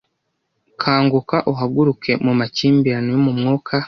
[0.81, 3.73] Kanguka uhaguruke mu makimbirane yo mu mwuka